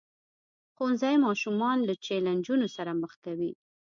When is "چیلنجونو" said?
2.05-2.67